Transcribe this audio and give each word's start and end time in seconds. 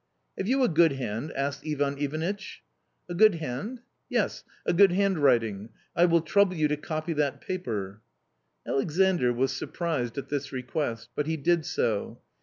"Have 0.39 0.47
you 0.47 0.63
a 0.63 0.67
good 0.67 0.93
hand?" 0.93 1.31
asked 1.35 1.61
Ivan 1.63 1.95
Ivanitch." 1.99 2.63
A 3.07 3.13
good 3.13 3.35
hand?"" 3.35 3.81
Yes, 4.09 4.43
a 4.65 4.73
good 4.73 4.91
handwriting. 4.93 5.69
I 5.95 6.05
will 6.05 6.21
trouble 6.21 6.55
you 6.55 6.67
to 6.69 6.75
copy 6.77 7.13
that 7.13 7.39
paper." 7.39 8.01
Alexandr 8.67 9.31
was 9.31 9.51
surprised 9.53 10.17
at 10.17 10.29
this 10.29 10.51
request; 10.51 11.09
but 11.13 11.27
he 11.27 11.37
did 11.37 11.67
so. 11.67 12.19